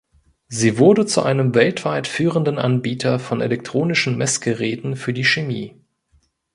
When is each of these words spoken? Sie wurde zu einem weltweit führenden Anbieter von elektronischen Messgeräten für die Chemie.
Sie 0.47 0.79
wurde 0.79 1.05
zu 1.05 1.21
einem 1.21 1.53
weltweit 1.53 2.07
führenden 2.07 2.57
Anbieter 2.57 3.19
von 3.19 3.39
elektronischen 3.39 4.17
Messgeräten 4.17 4.95
für 4.95 5.13
die 5.13 5.25
Chemie. 5.25 5.79